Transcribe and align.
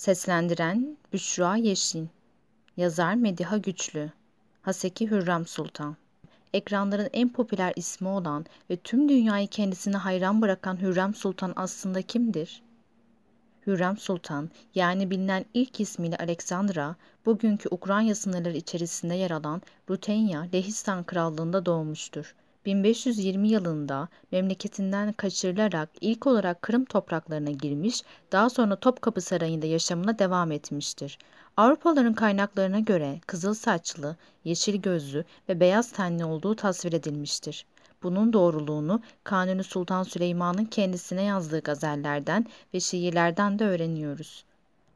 Seslendiren 0.00 0.96
Büşra 1.12 1.56
Yeşin 1.56 2.10
Yazar 2.76 3.14
Mediha 3.14 3.56
Güçlü 3.56 4.10
Haseki 4.62 5.10
Hürrem 5.10 5.46
Sultan 5.46 5.96
Ekranların 6.54 7.08
en 7.12 7.28
popüler 7.28 7.72
ismi 7.76 8.08
olan 8.08 8.46
ve 8.70 8.76
tüm 8.76 9.08
dünyayı 9.08 9.48
kendisine 9.48 9.96
hayran 9.96 10.42
bırakan 10.42 10.80
Hürrem 10.80 11.14
Sultan 11.14 11.52
aslında 11.56 12.02
kimdir? 12.02 12.62
Hürrem 13.66 13.96
Sultan 13.96 14.50
yani 14.74 15.10
bilinen 15.10 15.44
ilk 15.54 15.80
ismiyle 15.80 16.16
Aleksandra, 16.16 16.96
bugünkü 17.26 17.68
Ukrayna 17.70 18.14
sınırları 18.14 18.56
içerisinde 18.56 19.14
yer 19.14 19.30
alan 19.30 19.62
Rutenya, 19.90 20.40
Lehistan 20.40 21.04
Krallığı'nda 21.04 21.66
doğmuştur. 21.66 22.34
1520 22.66 23.48
yılında 23.48 24.08
memleketinden 24.32 25.12
kaçırılarak 25.12 25.88
ilk 26.00 26.26
olarak 26.26 26.62
Kırım 26.62 26.84
topraklarına 26.84 27.50
girmiş, 27.50 28.02
daha 28.32 28.50
sonra 28.50 28.76
Topkapı 28.76 29.20
Sarayı'nda 29.20 29.66
yaşamına 29.66 30.18
devam 30.18 30.52
etmiştir. 30.52 31.18
Avrupalıların 31.56 32.14
kaynaklarına 32.14 32.80
göre 32.80 33.20
kızıl 33.26 33.54
saçlı, 33.54 34.16
yeşil 34.44 34.82
gözlü 34.82 35.24
ve 35.48 35.60
beyaz 35.60 35.92
tenli 35.92 36.24
olduğu 36.24 36.56
tasvir 36.56 36.92
edilmiştir. 36.92 37.66
Bunun 38.02 38.32
doğruluğunu 38.32 39.00
Kanuni 39.24 39.64
Sultan 39.64 40.02
Süleyman'ın 40.02 40.64
kendisine 40.64 41.22
yazdığı 41.22 41.60
gazellerden 41.60 42.46
ve 42.74 42.80
şiirlerden 42.80 43.58
de 43.58 43.64
öğreniyoruz. 43.64 44.44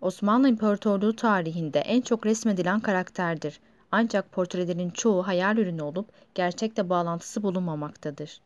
Osmanlı 0.00 0.48
İmparatorluğu 0.48 1.16
tarihinde 1.16 1.80
en 1.80 2.00
çok 2.00 2.26
resmedilen 2.26 2.80
karakterdir. 2.80 3.60
Ancak 3.96 4.32
portrelerin 4.32 4.90
çoğu 4.90 5.26
hayal 5.26 5.56
ürünü 5.56 5.82
olup 5.82 6.08
gerçekle 6.34 6.88
bağlantısı 6.88 7.42
bulunmamaktadır. 7.42 8.40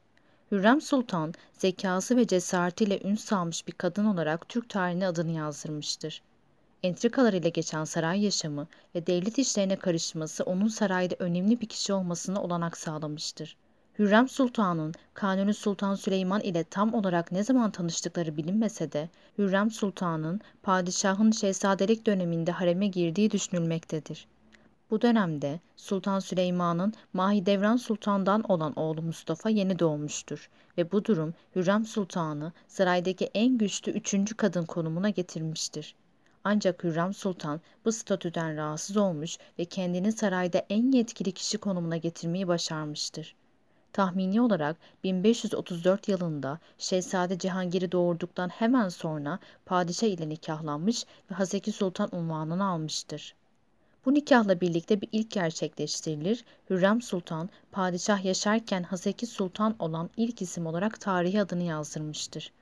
Hürrem 0.51 0.81
Sultan, 0.81 1.35
zekası 1.53 2.17
ve 2.17 2.27
cesaretiyle 2.27 3.01
ün 3.05 3.15
salmış 3.15 3.67
bir 3.67 3.73
kadın 3.73 4.05
olarak 4.05 4.49
Türk 4.49 4.69
tarihine 4.69 5.07
adını 5.07 5.31
yazdırmıştır. 5.31 6.23
Entrikalarıyla 6.83 7.49
geçen 7.49 7.85
saray 7.85 8.25
yaşamı 8.25 8.67
ve 8.95 9.07
devlet 9.07 9.39
işlerine 9.39 9.77
karışması 9.77 10.45
onun 10.45 10.69
sarayda 10.69 11.15
önemli 11.19 11.61
bir 11.61 11.67
kişi 11.67 11.93
olmasına 11.93 12.43
olanak 12.43 12.77
sağlamıştır. 12.77 13.57
Hürrem 13.99 14.29
Sultan'ın 14.29 14.95
Kanuni 15.15 15.55
Sultan 15.55 15.95
Süleyman 15.95 16.41
ile 16.41 16.65
tam 16.65 16.95
olarak 16.95 17.33
ne 17.33 17.45
zaman 17.45 17.71
tanıştıkları 17.71 18.37
bilinmese 18.37 18.93
de 18.93 19.09
Hürrem 19.39 19.71
Sultan'ın 19.71 20.41
padişahın 20.63 21.31
şehzadelik 21.31 22.07
döneminde 22.07 22.51
hareme 22.51 22.87
girdiği 22.87 23.31
düşünülmektedir. 23.31 24.27
Bu 24.91 25.03
dönemde 25.03 25.61
Sultan 25.77 26.19
Süleyman'ın 26.19 26.95
Mahidevran 27.13 27.77
Sultan'dan 27.77 28.43
olan 28.51 28.79
oğlu 28.79 29.03
Mustafa 29.03 29.51
yeni 29.51 29.79
doğmuştur 29.79 30.51
ve 30.79 30.93
bu 30.93 31.05
durum 31.05 31.35
Hürrem 31.57 31.85
Sultan'ı 31.85 32.53
saraydaki 32.69 33.31
en 33.35 33.59
güçlü 33.59 33.93
üçüncü 33.93 34.35
kadın 34.35 34.65
konumuna 34.65 35.11
getirmiştir. 35.11 35.95
Ancak 36.45 36.85
Hürrem 36.85 37.15
Sultan 37.15 37.61
bu 37.85 37.93
statüden 37.93 38.57
rahatsız 38.57 38.97
olmuş 38.97 39.39
ve 39.59 39.65
kendini 39.65 40.13
sarayda 40.13 40.67
en 40.71 40.93
yetkili 40.93 41.33
kişi 41.33 41.59
konumuna 41.59 41.97
getirmeyi 41.97 42.49
başarmıştır. 42.49 43.35
Tahmini 43.93 44.41
olarak 44.41 44.77
1534 45.05 46.09
yılında 46.09 46.59
Şehzade 46.79 47.39
Cihangir'i 47.39 47.93
doğurduktan 47.93 48.49
hemen 48.49 48.89
sonra 48.89 49.39
padişah 49.67 50.07
ile 50.07 50.29
nikahlanmış 50.29 51.05
ve 51.31 51.35
Haseki 51.35 51.73
Sultan 51.73 52.15
unvanını 52.15 52.65
almıştır. 52.65 53.35
Bu 54.05 54.15
nikahla 54.15 54.61
birlikte 54.61 55.01
bir 55.01 55.09
ilk 55.13 55.31
gerçekleştirilir. 55.31 56.45
Hürrem 56.71 57.03
Sultan, 57.03 57.49
padişah 57.73 58.25
yaşarken 58.25 58.83
Haseki 58.83 59.27
Sultan 59.27 59.77
olan 59.79 60.11
ilk 60.17 60.43
isim 60.43 60.67
olarak 60.67 61.01
tarihi 61.01 61.41
adını 61.41 61.63
yazdırmıştır. 61.63 62.53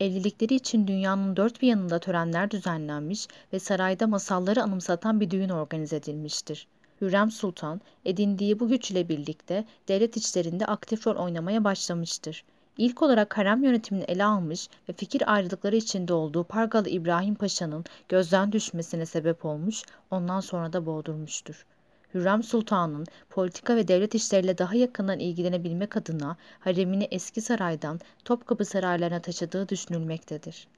Evlilikleri 0.00 0.54
için 0.54 0.86
dünyanın 0.86 1.36
dört 1.36 1.62
bir 1.62 1.68
yanında 1.68 1.98
törenler 1.98 2.50
düzenlenmiş 2.50 3.26
ve 3.52 3.58
sarayda 3.58 4.06
masalları 4.06 4.62
anımsatan 4.62 5.20
bir 5.20 5.30
düğün 5.30 5.48
organize 5.48 5.96
edilmiştir. 5.96 6.66
Hürrem 7.00 7.30
Sultan, 7.30 7.80
edindiği 8.04 8.60
bu 8.60 8.68
güç 8.68 8.90
ile 8.90 9.08
birlikte 9.08 9.64
devlet 9.88 10.16
içlerinde 10.16 10.66
aktif 10.66 11.06
rol 11.06 11.16
oynamaya 11.16 11.64
başlamıştır. 11.64 12.44
İlk 12.80 13.02
olarak 13.02 13.38
harem 13.38 13.64
yönetimini 13.64 14.04
ele 14.04 14.24
almış 14.24 14.68
ve 14.88 14.92
fikir 14.92 15.34
ayrılıkları 15.34 15.76
içinde 15.76 16.12
olduğu 16.12 16.44
Pargalı 16.44 16.88
İbrahim 16.88 17.34
Paşa'nın 17.34 17.84
gözden 18.08 18.52
düşmesine 18.52 19.06
sebep 19.06 19.44
olmuş, 19.44 19.82
ondan 20.10 20.40
sonra 20.40 20.72
da 20.72 20.86
boğdurmuştur. 20.86 21.66
Hürrem 22.14 22.42
Sultan'ın 22.42 23.06
politika 23.30 23.76
ve 23.76 23.88
devlet 23.88 24.14
işleriyle 24.14 24.58
daha 24.58 24.74
yakından 24.74 25.18
ilgilenebilmek 25.18 25.96
adına 25.96 26.36
haremini 26.60 27.08
eski 27.10 27.40
saraydan 27.40 28.00
Topkapı 28.24 28.64
saraylarına 28.64 29.20
taşıdığı 29.20 29.68
düşünülmektedir. 29.68 30.68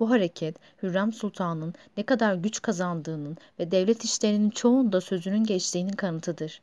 Bu 0.00 0.10
hareket 0.10 0.56
Hürrem 0.82 1.12
Sultan'ın 1.12 1.74
ne 1.96 2.02
kadar 2.02 2.34
güç 2.34 2.62
kazandığının 2.62 3.36
ve 3.58 3.70
devlet 3.70 4.04
işlerinin 4.04 4.50
çoğunda 4.50 5.00
sözünün 5.00 5.44
geçtiğinin 5.44 5.92
kanıtıdır. 5.92 6.60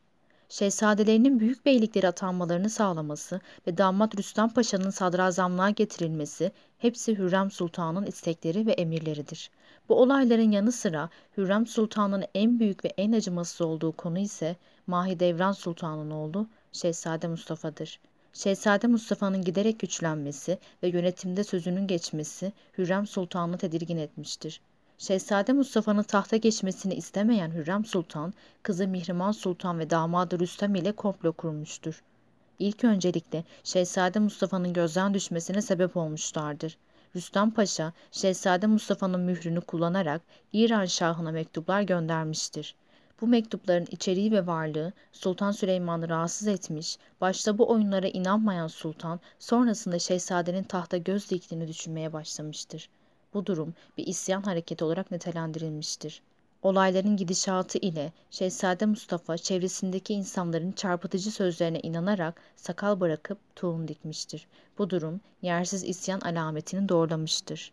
Şehzadelerinin 0.51 1.39
büyük 1.39 1.65
beylikleri 1.65 2.07
atanmalarını 2.07 2.69
sağlaması 2.69 3.41
ve 3.67 3.77
damat 3.77 4.17
Rüstem 4.17 4.49
Paşa'nın 4.49 4.89
sadrazamlığa 4.89 5.69
getirilmesi 5.69 6.51
hepsi 6.77 7.17
Hürrem 7.17 7.51
Sultan'ın 7.51 8.05
istekleri 8.05 8.65
ve 8.65 8.71
emirleridir. 8.71 9.51
Bu 9.89 10.01
olayların 10.01 10.51
yanı 10.51 10.71
sıra 10.71 11.09
Hürrem 11.37 11.67
Sultan'ın 11.67 12.23
en 12.35 12.59
büyük 12.59 12.85
ve 12.85 12.93
en 12.97 13.11
acımasız 13.11 13.61
olduğu 13.61 13.91
konu 13.91 14.19
ise 14.19 14.55
Mahidevran 14.87 15.51
Sultan'ın 15.51 16.11
oğlu 16.11 16.47
Şehzade 16.71 17.27
Mustafa'dır. 17.27 17.99
Şehzade 18.33 18.87
Mustafa'nın 18.87 19.41
giderek 19.41 19.79
güçlenmesi 19.79 20.57
ve 20.83 20.87
yönetimde 20.87 21.43
sözünün 21.43 21.87
geçmesi 21.87 22.53
Hürrem 22.77 23.07
Sultan'ı 23.07 23.57
tedirgin 23.57 23.97
etmiştir. 23.97 24.61
Şehzade 25.01 25.53
Mustafa'nın 25.53 26.03
tahta 26.03 26.37
geçmesini 26.37 26.93
istemeyen 26.93 27.51
Hürrem 27.51 27.85
Sultan, 27.85 28.33
kızı 28.63 28.87
Mihrimah 28.87 29.33
Sultan 29.33 29.79
ve 29.79 29.89
damadı 29.89 30.39
Rüstem 30.39 30.75
ile 30.75 30.91
komplo 30.91 31.33
kurmuştur. 31.33 32.03
İlk 32.59 32.83
öncelikle 32.83 33.43
Şehzade 33.63 34.19
Mustafa'nın 34.19 34.73
gözden 34.73 35.13
düşmesine 35.13 35.61
sebep 35.61 35.97
olmuşlardır. 35.97 36.77
Rüstem 37.15 37.51
Paşa, 37.51 37.93
Şehzade 38.11 38.67
Mustafa'nın 38.67 39.19
mührünü 39.19 39.61
kullanarak 39.61 40.21
İran 40.53 40.85
Şahı'na 40.85 41.31
mektuplar 41.31 41.81
göndermiştir. 41.81 42.75
Bu 43.21 43.27
mektupların 43.27 43.87
içeriği 43.91 44.31
ve 44.31 44.47
varlığı 44.47 44.93
Sultan 45.11 45.51
Süleyman'ı 45.51 46.09
rahatsız 46.09 46.47
etmiş, 46.47 46.97
başta 47.21 47.57
bu 47.57 47.69
oyunlara 47.69 48.07
inanmayan 48.07 48.67
sultan 48.67 49.19
sonrasında 49.39 49.99
şehzadenin 49.99 50.63
tahta 50.63 50.97
göz 50.97 51.29
diktiğini 51.29 51.67
düşünmeye 51.67 52.13
başlamıştır. 52.13 52.89
Bu 53.33 53.45
durum 53.45 53.73
bir 53.97 54.07
isyan 54.07 54.41
hareketi 54.41 54.83
olarak 54.83 55.11
nitelendirilmiştir. 55.11 56.21
Olayların 56.63 57.17
gidişatı 57.17 57.77
ile 57.77 58.11
Şehzade 58.31 58.85
Mustafa 58.85 59.37
çevresindeki 59.37 60.13
insanların 60.13 60.71
çarpıtıcı 60.71 61.31
sözlerine 61.31 61.79
inanarak 61.79 62.41
sakal 62.55 62.99
bırakıp 62.99 63.37
tohum 63.55 63.87
dikmiştir. 63.87 64.47
Bu 64.77 64.89
durum 64.89 65.21
yersiz 65.41 65.83
isyan 65.83 66.19
alametini 66.19 66.89
doğrulamıştır. 66.89 67.71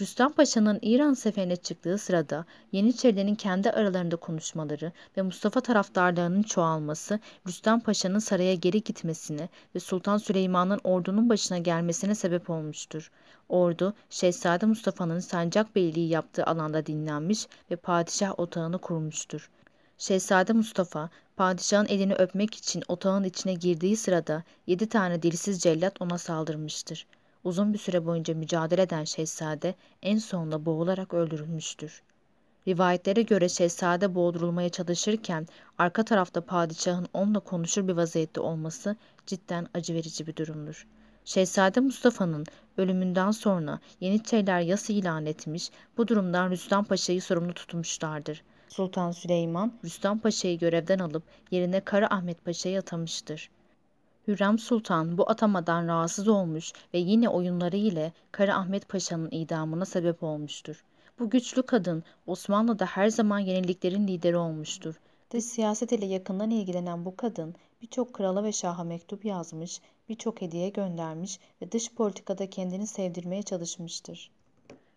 Rüstem 0.00 0.32
Paşa'nın 0.32 0.78
İran 0.82 1.14
seferine 1.14 1.56
çıktığı 1.56 1.98
sırada 1.98 2.44
Yeniçerilerin 2.72 3.34
kendi 3.34 3.70
aralarında 3.70 4.16
konuşmaları 4.16 4.92
ve 5.16 5.22
Mustafa 5.22 5.60
taraftarlarının 5.60 6.42
çoğalması 6.42 7.20
Rüstem 7.46 7.80
Paşa'nın 7.80 8.18
saraya 8.18 8.54
geri 8.54 8.82
gitmesine 8.82 9.48
ve 9.74 9.80
Sultan 9.80 10.16
Süleyman'ın 10.18 10.80
ordunun 10.84 11.28
başına 11.28 11.58
gelmesine 11.58 12.14
sebep 12.14 12.50
olmuştur. 12.50 13.10
Ordu, 13.48 13.94
Şehzade 14.10 14.66
Mustafa'nın 14.66 15.20
sancak 15.20 15.76
beyliği 15.76 16.08
yaptığı 16.08 16.44
alanda 16.44 16.86
dinlenmiş 16.86 17.46
ve 17.70 17.76
padişah 17.76 18.38
otağını 18.38 18.78
kurmuştur. 18.78 19.50
Şehzade 19.98 20.52
Mustafa, 20.52 21.10
padişahın 21.36 21.86
elini 21.86 22.14
öpmek 22.14 22.54
için 22.54 22.82
otağın 22.88 23.24
içine 23.24 23.54
girdiği 23.54 23.96
sırada 23.96 24.42
yedi 24.66 24.88
tane 24.88 25.22
dilsiz 25.22 25.60
cellat 25.60 26.02
ona 26.02 26.18
saldırmıştır. 26.18 27.06
Uzun 27.44 27.72
bir 27.72 27.78
süre 27.78 28.06
boyunca 28.06 28.34
mücadele 28.34 28.82
eden 28.82 29.04
şehzade 29.04 29.74
en 30.02 30.18
sonunda 30.18 30.66
boğularak 30.66 31.14
öldürülmüştür. 31.14 32.02
Rivayetlere 32.68 33.22
göre 33.22 33.48
şehzade 33.48 34.14
boğdurulmaya 34.14 34.68
çalışırken 34.68 35.46
arka 35.78 36.04
tarafta 36.04 36.40
padişahın 36.40 37.08
onunla 37.12 37.40
konuşur 37.40 37.88
bir 37.88 37.92
vaziyette 37.92 38.40
olması 38.40 38.96
cidden 39.26 39.66
acı 39.74 39.94
verici 39.94 40.26
bir 40.26 40.36
durumdur. 40.36 40.86
Şehzade 41.24 41.80
Mustafa'nın 41.80 42.46
ölümünden 42.78 43.30
sonra 43.30 43.78
Yeniçeriler 44.00 44.60
yas 44.60 44.90
ilan 44.90 45.26
etmiş, 45.26 45.70
bu 45.96 46.08
durumdan 46.08 46.50
Rüstem 46.50 46.84
Paşa'yı 46.84 47.22
sorumlu 47.22 47.54
tutmuşlardır. 47.54 48.42
Sultan 48.68 49.12
Süleyman, 49.12 49.72
Rüstem 49.84 50.18
Paşa'yı 50.18 50.58
görevden 50.58 50.98
alıp 50.98 51.22
yerine 51.50 51.80
Kara 51.80 52.06
Ahmet 52.06 52.44
Paşa'yı 52.44 52.78
atamıştır. 52.78 53.50
Hürrem 54.28 54.58
Sultan 54.58 55.18
bu 55.18 55.30
atamadan 55.30 55.88
rahatsız 55.88 56.28
olmuş 56.28 56.72
ve 56.94 56.98
yine 56.98 57.28
oyunları 57.28 57.76
ile 57.76 58.12
Kara 58.32 58.56
Ahmet 58.56 58.88
Paşa'nın 58.88 59.30
idamına 59.30 59.84
sebep 59.84 60.22
olmuştur. 60.22 60.84
Bu 61.18 61.30
güçlü 61.30 61.62
kadın 61.62 62.02
Osmanlı'da 62.26 62.86
her 62.86 63.08
zaman 63.08 63.38
yeniliklerin 63.38 64.08
lideri 64.08 64.36
olmuştur. 64.36 64.94
Dış 65.30 65.44
siyaset 65.44 65.92
ile 65.92 66.06
yakından 66.06 66.50
ilgilenen 66.50 67.04
bu 67.04 67.16
kadın 67.16 67.54
birçok 67.82 68.12
krala 68.12 68.44
ve 68.44 68.52
şaha 68.52 68.84
mektup 68.84 69.24
yazmış, 69.24 69.80
birçok 70.08 70.42
hediye 70.42 70.68
göndermiş 70.68 71.38
ve 71.62 71.72
dış 71.72 71.92
politikada 71.92 72.50
kendini 72.50 72.86
sevdirmeye 72.86 73.42
çalışmıştır. 73.42 74.30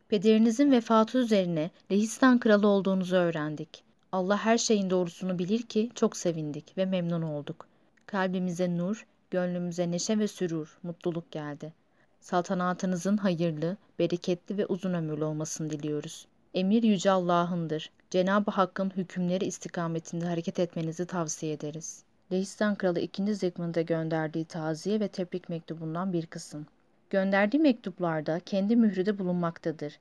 Pederinizin 0.09 0.71
vefatı 0.71 1.17
üzerine 1.17 1.71
Lehistan 1.91 2.39
kralı 2.39 2.67
olduğunuzu 2.67 3.15
öğrendik. 3.15 3.83
Allah 4.11 4.37
her 4.37 4.57
şeyin 4.57 4.89
doğrusunu 4.89 5.39
bilir 5.39 5.61
ki 5.61 5.89
çok 5.95 6.17
sevindik 6.17 6.77
ve 6.77 6.85
memnun 6.85 7.21
olduk. 7.21 7.67
Kalbimize 8.05 8.77
nur, 8.77 9.05
gönlümüze 9.31 9.91
neşe 9.91 10.19
ve 10.19 10.27
sürur, 10.27 10.77
mutluluk 10.83 11.31
geldi. 11.31 11.73
Saltanatınızın 12.19 13.17
hayırlı, 13.17 13.77
bereketli 13.99 14.57
ve 14.57 14.65
uzun 14.65 14.93
ömürlü 14.93 15.23
olmasını 15.23 15.69
diliyoruz. 15.69 16.27
Emir 16.53 16.83
Yüce 16.83 17.11
Allah'ındır. 17.11 17.91
Cenab-ı 18.09 18.51
Hakk'ın 18.51 18.89
hükümleri 18.89 19.45
istikametinde 19.45 20.25
hareket 20.25 20.59
etmenizi 20.59 21.05
tavsiye 21.05 21.53
ederiz. 21.53 22.03
Lehistan 22.31 22.75
Kralı 22.75 22.99
2. 22.99 23.35
Zikmund'a 23.35 23.81
gönderdiği 23.81 24.45
taziye 24.45 24.99
ve 24.99 25.07
tebrik 25.07 25.49
mektubundan 25.49 26.13
bir 26.13 26.25
kısım. 26.25 26.65
Gönderdiği 27.09 27.59
mektuplarda 27.59 28.39
kendi 28.39 28.75
mührü 28.75 29.05
de 29.05 29.19
bulunmaktadır. 29.19 29.99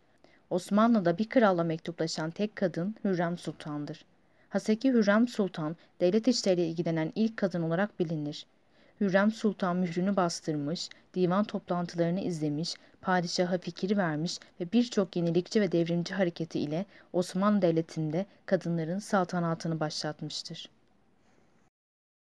Osmanlı'da 0.51 1.19
bir 1.19 1.29
kralla 1.29 1.65
mektuplaşan 1.65 2.31
tek 2.31 2.57
kadın 2.57 2.95
Hürrem 3.05 3.39
Sultan'dır. 3.39 4.05
Haseki 4.49 4.93
Hürrem 4.93 5.29
Sultan, 5.29 5.77
devlet 6.01 6.29
işleriyle 6.29 6.69
ilgilenen 6.69 7.13
ilk 7.15 7.37
kadın 7.37 7.63
olarak 7.63 8.01
bilinir. 8.01 8.47
Hürrem 9.01 9.31
Sultan 9.31 9.77
mührünü 9.77 10.17
bastırmış, 10.17 10.89
divan 11.15 11.45
toplantılarını 11.45 12.21
izlemiş, 12.21 12.75
padişaha 13.01 13.59
fikir 13.59 13.97
vermiş 13.97 14.39
ve 14.61 14.73
birçok 14.73 15.17
yenilikçi 15.17 15.61
ve 15.61 15.73
devrimci 15.73 16.15
hareketi 16.15 16.61
ile 16.61 16.87
Osmanlı 17.13 17.63
Devleti'nde 17.63 18.27
kadınların 18.47 18.99
saltanatını 18.99 19.81
başlatmıştır. 19.81 20.71